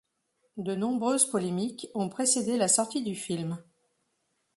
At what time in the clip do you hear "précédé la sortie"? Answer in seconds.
2.09-3.03